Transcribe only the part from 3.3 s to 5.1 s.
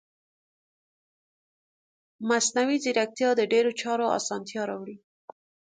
د ډیرو چارو اسانتیا راوړي.